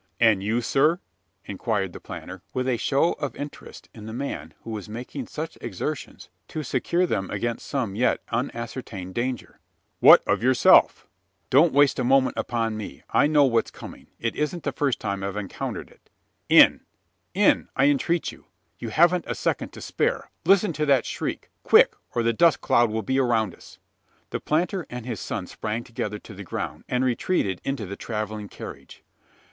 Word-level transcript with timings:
"And 0.19 0.41
you, 0.41 0.61
sir?" 0.61 0.99
inquired 1.45 1.93
the 1.93 1.99
planter, 1.99 2.41
with 2.55 2.67
a 2.67 2.77
show 2.77 3.13
of 3.19 3.35
interest 3.35 3.87
in 3.93 4.07
the 4.07 4.13
man 4.13 4.55
who 4.63 4.71
was 4.71 4.89
making 4.89 5.27
such 5.27 5.59
exertions 5.61 6.27
to 6.47 6.63
secure 6.63 7.05
them 7.05 7.29
against 7.29 7.67
some 7.67 7.93
yet 7.93 8.19
unascertained 8.29 9.13
danger. 9.13 9.59
"What 9.99 10.23
of 10.27 10.41
yourself?" 10.41 11.05
"Don't 11.51 11.71
waste 11.71 11.99
a 11.99 12.03
moment 12.03 12.35
upon 12.35 12.75
me. 12.77 13.03
I 13.11 13.27
know 13.27 13.43
what's 13.43 13.69
coming. 13.69 14.07
It 14.19 14.35
isn't 14.35 14.63
the 14.63 14.71
first 14.71 14.99
time 14.99 15.21
I 15.21 15.27
have 15.27 15.37
encountered 15.37 15.91
it. 15.91 16.09
In 16.49 16.81
in, 17.35 17.69
I 17.75 17.85
entreat 17.85 18.31
you! 18.31 18.47
You 18.79 18.89
haven't 18.89 19.25
a 19.27 19.35
second 19.35 19.69
to 19.73 19.81
spare. 19.81 20.31
Listen 20.45 20.73
to 20.73 20.85
that 20.87 21.05
shriek! 21.05 21.51
Quick, 21.61 21.93
or 22.15 22.23
the 22.23 22.33
dust 22.33 22.59
cloud 22.59 22.89
will 22.89 23.03
be 23.03 23.19
around 23.19 23.53
us!" 23.53 23.77
The 24.31 24.39
planter 24.39 24.87
and 24.89 25.05
his 25.05 25.19
son 25.19 25.45
sprang 25.45 25.83
together 25.83 26.17
to 26.17 26.33
the 26.33 26.43
ground; 26.43 26.85
and 26.89 27.05
retreated 27.05 27.61
into 27.63 27.85
the 27.85 27.95
travelling 27.95 28.49
carriage. 28.49 29.03